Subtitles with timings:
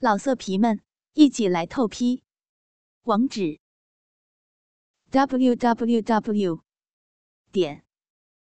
[0.00, 0.80] 老色皮们，
[1.14, 2.22] 一起来透批！
[3.02, 3.58] 网址
[5.10, 6.62] ：w w w
[7.50, 7.84] 点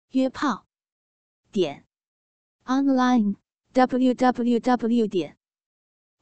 [0.09, 0.65] 约炮
[1.51, 1.85] 点
[2.63, 3.35] online
[3.73, 5.37] w w w 点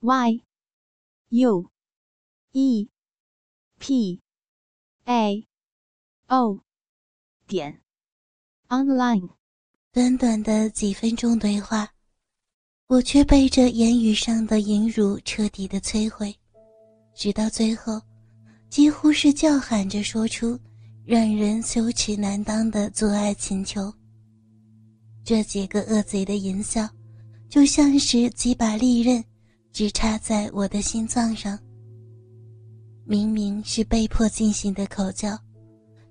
[0.01, 0.43] y
[1.29, 1.71] u
[2.51, 2.89] e
[3.79, 4.21] p
[5.05, 5.47] a
[6.27, 6.65] o
[7.47, 7.81] 点
[8.67, 9.29] online。
[9.93, 11.92] 短短的几分钟对话。
[12.87, 16.35] 我却被这言语上的淫辱彻底的摧毁，
[17.15, 17.99] 直到最后，
[18.69, 20.59] 几乎是叫喊着说出
[21.05, 23.91] 让人羞耻难当的做爱请求。
[25.23, 26.87] 这几个恶贼的淫笑，
[27.49, 29.23] 就像是几把利刃，
[29.71, 31.57] 直插在我的心脏上。
[33.05, 35.37] 明明是被迫进行的口交，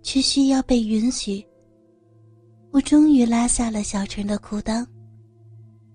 [0.03, 1.45] 却需要被允许。
[2.71, 4.85] 我终于拉下了小陈的裤裆。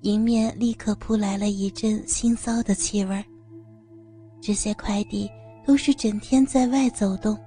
[0.01, 3.25] 迎面立刻扑来了一阵腥臊的气味
[4.39, 5.29] 这些快递
[5.65, 7.37] 都是整天在外走动，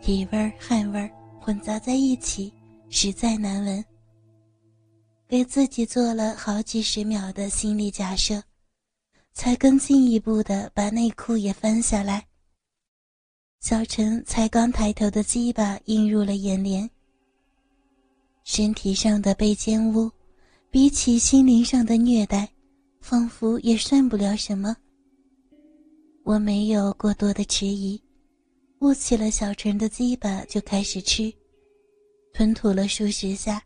[0.00, 2.52] 体味汗味混杂在一起，
[2.88, 3.84] 实在难闻。
[5.28, 8.42] 给自己做了好几十秒的心理假设，
[9.32, 12.24] 才更进一步的把内裤也翻下来。
[13.60, 16.88] 小陈才刚抬头的鸡巴映入了眼帘，
[18.44, 20.10] 身体上的被奸污。
[20.76, 22.46] 比起心灵上的虐待，
[23.00, 24.76] 仿佛也算不了什么。
[26.22, 27.98] 我没有过多的迟疑，
[28.80, 31.32] 握起了小陈的鸡巴就开始吃，
[32.34, 33.62] 吞吐了数十下，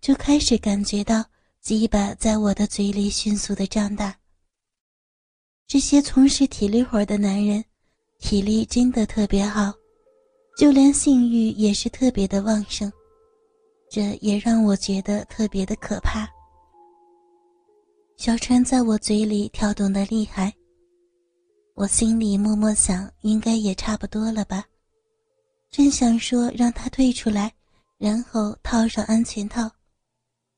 [0.00, 1.24] 就开始感觉到
[1.60, 4.12] 鸡巴在我的嘴里迅速的胀大。
[5.68, 7.64] 这些从事体力活的男人，
[8.18, 9.72] 体力真的特别好，
[10.58, 12.92] 就连性欲也是特别的旺盛。
[13.94, 16.26] 这也让我觉得特别的可怕。
[18.16, 20.50] 小陈在我嘴里跳动的厉害，
[21.74, 24.64] 我心里默默想，应该也差不多了吧。
[25.70, 27.52] 正想说让他退出来，
[27.98, 29.70] 然后套上安全套，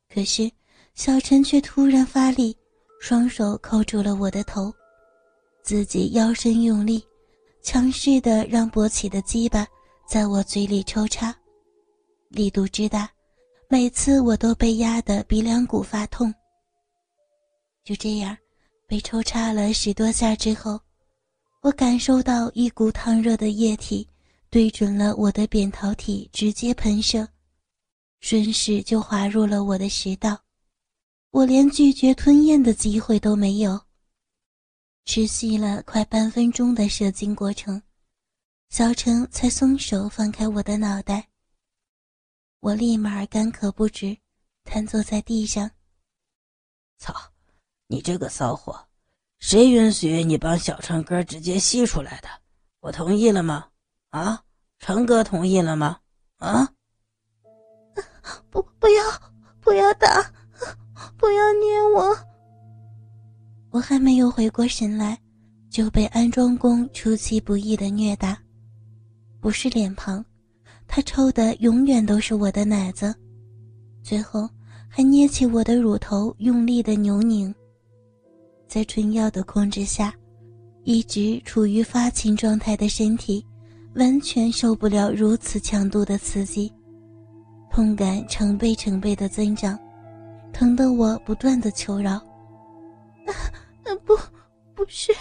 [0.09, 0.49] 可是
[0.95, 2.57] 小陈却突然发力，
[3.01, 4.73] 双手扣住了我的头，
[5.61, 7.05] 自己腰身用力，
[7.63, 9.67] 强势的让勃起的鸡巴
[10.07, 11.37] 在我嘴里抽插，
[12.29, 13.11] 力度之大。
[13.69, 16.33] 每次我都被压得鼻梁骨发痛。
[17.83, 18.37] 就这样，
[18.87, 20.81] 被抽插了十多下之后，
[21.63, 24.09] 我感受到一股烫热的液体
[24.51, 27.27] 对准了我的扁桃体，直接喷射，
[28.21, 30.39] 顺势就滑入了我的食道。
[31.31, 33.81] 我连拒绝吞咽的机会都没有。
[35.05, 37.83] 持续了快半分钟的射精过程，
[38.71, 41.29] 小陈才松手放开我的脑袋。
[42.65, 44.17] 我立马干咳不止，
[44.65, 45.71] 瘫坐在地上。
[46.97, 47.15] 操，
[47.89, 48.89] 你这个骚货，
[49.39, 52.29] 谁允许你帮小成哥直接吸出来的？
[52.81, 53.69] 我同意了吗？
[54.09, 54.43] 啊，
[54.79, 56.01] 成哥同意了吗？
[56.39, 56.67] 啊！
[58.49, 59.03] 不，不要，
[59.61, 60.33] 不要打，
[61.19, 62.17] 不要捏我！
[63.73, 65.21] 我还没有回过神来，
[65.69, 68.43] 就被安装工出其不意的虐打，
[69.39, 70.25] 不是脸庞。
[70.97, 73.13] 他抽的永远都是我的奶子，
[74.01, 74.49] 最后
[74.89, 77.53] 还捏起我的乳头，用力的扭拧。
[78.69, 80.15] 在春药的控制下，
[80.85, 83.45] 一直处于发情状态的身体，
[83.97, 86.73] 完全受不了如此强度的刺激，
[87.73, 89.77] 痛感成倍成倍的增长，
[90.53, 92.23] 疼得我不断的求饶
[94.07, 94.17] ：“不，
[94.77, 95.13] 不是，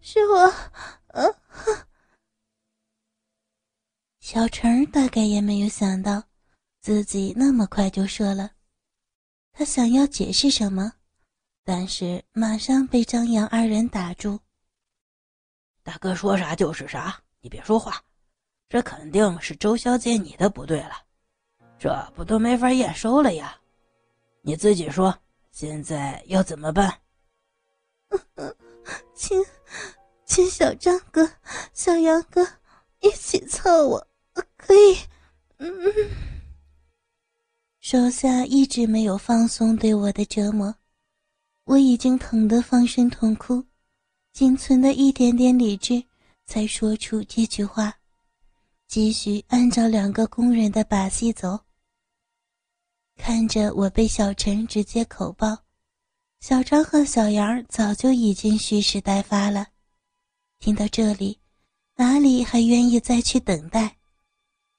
[0.00, 0.40] 是我，
[1.12, 1.22] 啊！”
[4.36, 6.22] 小陈大概也没有想到，
[6.82, 8.50] 自己那么快就射了。
[9.50, 10.92] 他想要解释什么，
[11.64, 14.38] 但是马上被张扬二人打住。
[15.82, 18.04] 大哥说啥就是啥，你别说话。
[18.68, 21.02] 这肯定是周小姐你的不对了，
[21.78, 23.58] 这不都没法验收了呀？
[24.42, 25.18] 你自己说，
[25.50, 27.00] 现在要怎么办？
[29.16, 29.42] 请，
[30.26, 31.26] 请小张哥、
[31.72, 32.46] 小杨哥
[33.00, 34.06] 一起凑我。
[34.66, 34.98] 可以，
[35.58, 35.70] 嗯，
[37.78, 40.74] 手下一直没有放松对我的折磨，
[41.62, 43.64] 我已经疼得放声痛哭，
[44.32, 46.02] 仅存的一点点理智
[46.46, 47.96] 才说出这句话，
[48.88, 51.60] 继续按照两个工人的把戏走。
[53.16, 55.56] 看着我被小陈直接口爆，
[56.40, 59.68] 小张和小杨早就已经蓄势待发了，
[60.58, 61.38] 听到这里，
[61.94, 63.96] 哪里还愿意再去等待？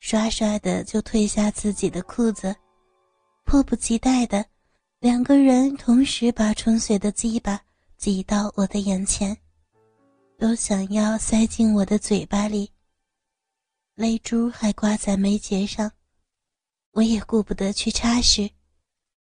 [0.02, 2.56] 唰唰的就褪下自己的裤子，
[3.44, 4.46] 迫不及待的，
[5.00, 7.60] 两个人同时把纯水的鸡巴
[7.98, 9.36] 挤到我的眼前，
[10.38, 12.72] 都想要塞进我的嘴巴里。
[13.96, 15.92] 泪珠还挂在眉睫上，
[16.92, 18.52] 我也顾不得去擦拭，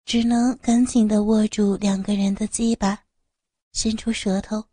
[0.06, 3.04] 只能赶紧的握住两个人的鸡巴，
[3.74, 4.64] 伸出舌头，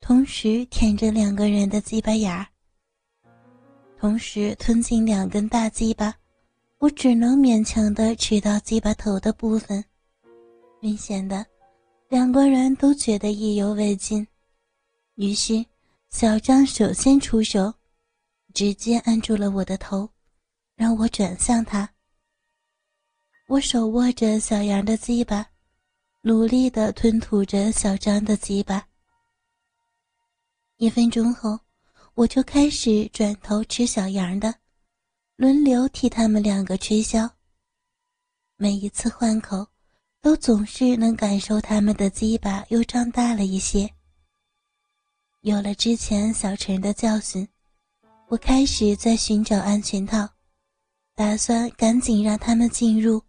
[0.00, 2.46] 同时舔着两个人的鸡巴眼儿，
[3.98, 6.14] 同时吞进两根大鸡巴。
[6.78, 9.84] 我只能勉强的吃到鸡巴头的部分，
[10.78, 11.44] 明显的，
[12.08, 14.24] 两个人都觉得意犹未尽，
[15.16, 15.66] 于是
[16.10, 17.74] 小张首先出手，
[18.54, 20.08] 直接按住了我的头，
[20.76, 21.90] 让我转向他。
[23.48, 25.44] 我手握着小杨的鸡巴，
[26.20, 28.86] 努力的吞吐着小张的鸡巴。
[30.76, 31.58] 一分钟后，
[32.18, 34.52] 我就开始转头吃小羊的。
[35.36, 37.30] 轮流替他们两个吹箫。
[38.56, 39.64] 每一次换口，
[40.20, 43.88] 都总是能感受他们的鸡巴又长大了一些。
[45.42, 47.46] 有了之前小陈的教训，
[48.26, 50.28] 我开始在寻找安全套，
[51.14, 53.22] 打算赶紧让他们进入。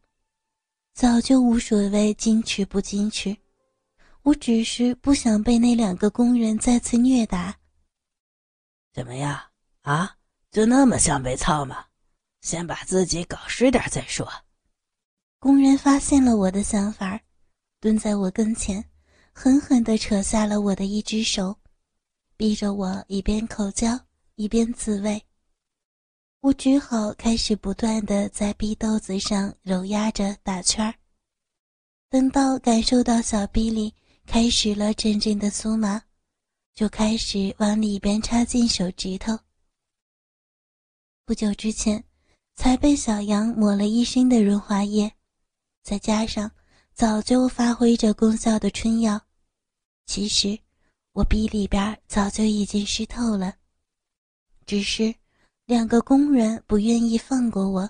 [0.96, 3.38] 早就无所谓矜持不矜持，
[4.24, 7.56] 我只是不想被那两个工人再次虐打。
[9.00, 9.40] 怎么样
[9.84, 10.18] 啊？
[10.52, 11.86] 就那么想被操吗？
[12.42, 14.30] 先把自己搞湿点再说。
[15.40, 17.18] 工人发现了我的想法，
[17.80, 18.84] 蹲在我跟前，
[19.32, 21.56] 狠狠地扯下了我的一只手，
[22.36, 23.98] 逼着我一边口交
[24.36, 25.24] 一边自慰。
[26.42, 30.94] 我只好开始不断地在逼豆子上揉压着打圈儿。
[32.10, 36.04] 等到感受到小臂里开始了阵阵的酥麻，
[36.80, 39.38] 就开始往里边插进手指头。
[41.26, 42.02] 不久之前。
[42.56, 45.14] 才被小羊抹了一身的润滑液，
[45.82, 46.52] 再加上
[46.94, 49.22] 早就发挥着功效的春药，
[50.06, 50.60] 其实
[51.14, 53.56] 我鼻里边早就已经湿透了，
[54.66, 55.16] 只是
[55.68, 57.90] 两个工人不愿意放过我，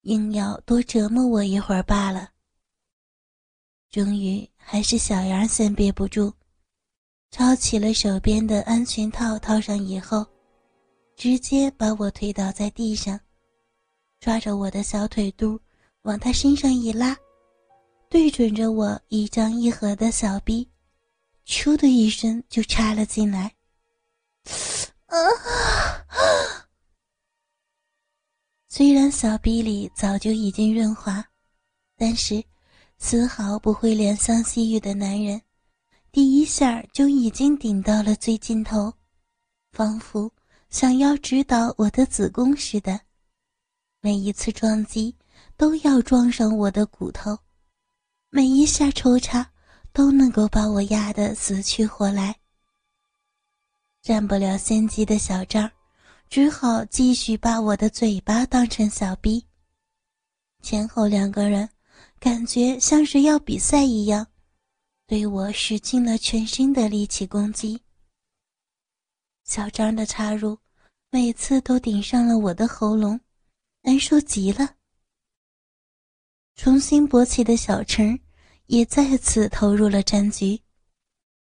[0.00, 2.32] 硬要多折磨我一会儿罢了。
[3.88, 6.34] 终于还是小羊先憋不住，
[7.30, 10.26] 抄起了手边的安全套，套上以后，
[11.16, 13.18] 直接把我推倒在地上。
[14.18, 15.60] 抓着我的小腿肚，
[16.02, 17.16] 往他身上一拉，
[18.08, 20.66] 对准着我一张一合的小臂，
[21.46, 23.52] 咻的一声就插了进来。
[25.06, 25.18] 啊！
[28.68, 31.24] 虽然小臂里早就已经润滑，
[31.96, 32.42] 但是
[32.98, 35.40] 丝毫不会怜香惜玉的男人，
[36.16, 38.90] 第一下就已经顶到了最尽头，
[39.72, 40.32] 仿佛
[40.70, 42.98] 想要直捣我的子宫似的。
[44.00, 45.14] 每一次撞击
[45.58, 47.38] 都要撞上我的骨头，
[48.30, 49.46] 每一下抽插
[49.92, 52.34] 都能够把我压得死去活来。
[54.00, 55.70] 占不了先机的小张，
[56.30, 59.44] 只好继续把我的嘴巴当成小逼。
[60.62, 61.68] 前后两个人
[62.18, 64.26] 感觉像是要比赛一样，
[65.06, 67.80] 对我使尽了全身的力气攻击。
[69.44, 70.58] 小张的插入
[71.10, 73.20] 每次都顶上了我的喉咙。
[73.86, 74.74] 难受极了。
[76.56, 78.18] 重新勃起的小陈
[78.66, 80.60] 也再次投入了战局，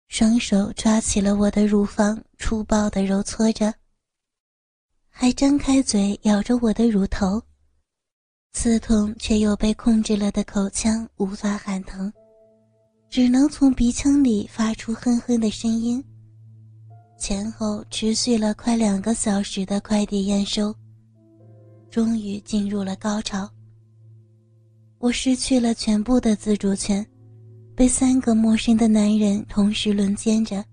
[0.08, 3.74] 双手抓起了我的乳房，粗暴的揉搓着，
[5.10, 7.42] 还张开嘴咬着我的乳头，
[8.52, 12.10] 刺痛却又被控制了的口腔无法喊疼，
[13.10, 16.02] 只能从鼻腔里发出哼哼的声音。
[17.18, 20.72] 前后持续了快两个小时的快递验收。
[21.90, 23.50] 终于进入了高潮。
[25.00, 27.04] 我失去了全部的自主权，
[27.74, 30.64] 被三个陌生的男人同时轮奸着，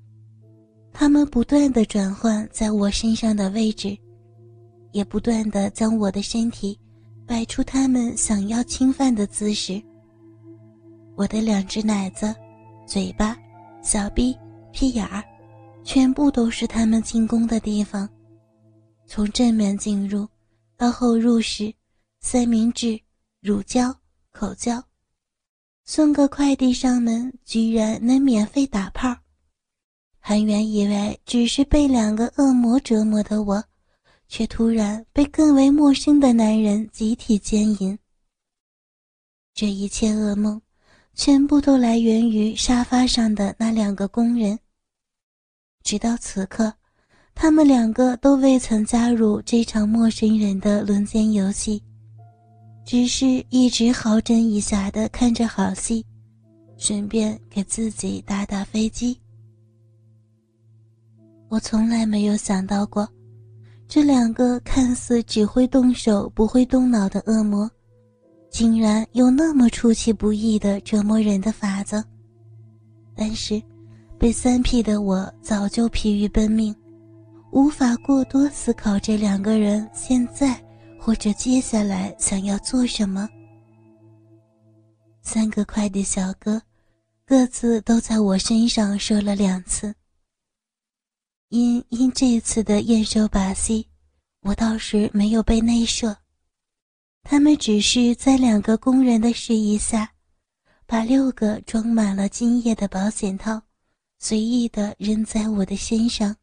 [0.94, 3.98] 他们不断的转换在我身上的位置，
[4.92, 6.80] 也不断的将我的身体
[7.26, 9.82] 摆出他们想要侵犯的姿势。
[11.18, 12.34] 我的两只奶子、
[12.86, 13.36] 嘴巴、
[13.82, 14.38] 小臂、
[14.72, 15.24] 屁眼儿，
[15.84, 18.08] 全部都是他们进攻的地方，
[19.08, 20.28] 从正面进入。
[20.78, 21.74] 到后入时，
[22.20, 23.02] 三明治、
[23.42, 23.92] 乳胶、
[24.32, 24.84] 口胶，
[25.86, 29.18] 送个快递上门，居然能免费打炮。
[30.20, 33.64] 韩元以为只是被两个恶魔折磨的我，
[34.28, 37.98] 却突然被更为陌生的男人集体奸淫。
[39.56, 40.62] 这一切噩梦，
[41.18, 44.58] 全部都来源于沙发上的那两个工人。
[45.84, 46.72] 直到此刻。
[47.40, 51.80] 他们两个都未曾加入这场陌生人的轮奸游戏，
[52.84, 56.04] 只是一直好整以暇的看着好戏，
[56.78, 59.20] 顺便给自己打打飞机。
[61.48, 63.08] 我从来没有想到过，
[63.88, 67.70] 这两个看似只会动手不会动脑的恶魔，
[68.50, 72.04] 竟然有那么出其不意的折磨人的法子。
[73.16, 73.62] 但是，
[74.18, 76.76] 被三 P 的我早就疲于奔命，
[77.52, 80.60] 无法过多思考这两个人现在
[81.00, 83.28] 或者接下来想要做什么。
[85.22, 86.62] 三个快递小哥，
[87.26, 89.94] 各自都在我身上射了两次。
[91.50, 93.88] 因因这次的验收把戏，
[94.42, 96.16] 我倒是没有被内射。
[97.24, 100.10] 他们只是在两个工人的示意下，
[100.86, 103.62] 把六个装满了精液的保险套
[104.20, 106.36] 随意的扔在我的身上。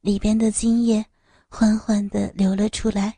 [0.00, 1.04] 里边的精液
[1.48, 3.16] 缓缓的流了出来。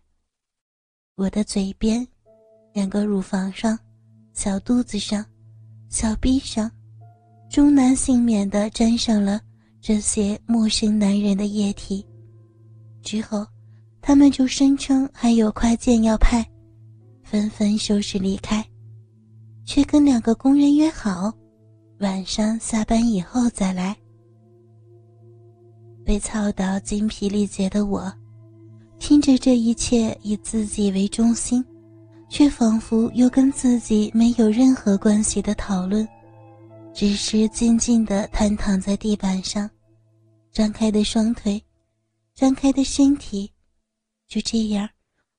[1.16, 2.06] 我的嘴边、
[2.72, 3.78] 两个乳房上、
[4.32, 5.24] 小肚子上、
[5.90, 6.70] 小臂上，
[7.50, 9.40] 终难幸免的沾上了。
[9.80, 12.04] 这些陌生男人的液体，
[13.00, 13.46] 之后，
[14.00, 16.44] 他们就声称还有快件要派，
[17.22, 18.64] 纷纷收拾离开，
[19.64, 21.32] 却跟两个工人约好，
[22.00, 23.96] 晚上下班以后再来。
[26.04, 28.10] 被操到精疲力竭的我，
[28.98, 31.62] 听着这一切以自己为中心，
[32.30, 36.08] 却仿佛又跟自己没有任何关系的讨论。
[36.94, 39.68] 只是静静地瘫躺在地板上，
[40.50, 41.62] 张开的双腿，
[42.34, 43.48] 张开的身体，
[44.28, 44.90] 就这样，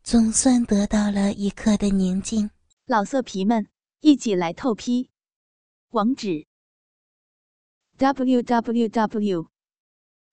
[0.01, 2.49] 总算得到了一刻的宁静。
[2.85, 3.67] 老色皮们，
[3.99, 5.11] 一起来透批！
[5.89, 6.47] 网址
[7.97, 9.51] ：w w w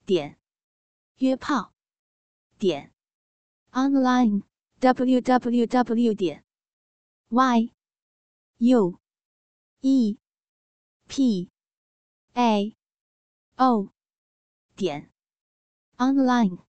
[0.07, 0.39] 点
[1.17, 1.75] 约炮
[2.59, 2.95] 点
[3.73, 4.45] online
[4.79, 6.43] w w w 点
[7.29, 7.71] y
[8.57, 8.99] u
[9.81, 10.19] e
[11.07, 11.51] p
[12.33, 12.75] a
[13.57, 13.93] o
[14.75, 15.11] 点
[15.99, 16.66] online。